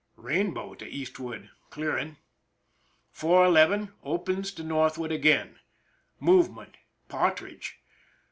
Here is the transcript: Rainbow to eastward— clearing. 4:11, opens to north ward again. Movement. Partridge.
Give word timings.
Rainbow 0.15 0.73
to 0.73 0.89
eastward— 0.89 1.51
clearing. 1.69 2.17
4:11, 3.15 3.91
opens 4.01 4.51
to 4.51 4.63
north 4.63 4.97
ward 4.97 5.11
again. 5.11 5.59
Movement. 6.19 6.77
Partridge. 7.07 7.77